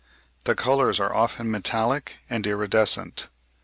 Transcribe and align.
The 0.45 0.55
colours 0.55 0.99
are 0.99 1.13
often 1.15 1.51
metallic 1.51 2.17
and 2.27 2.47
iridescent. 2.47 3.29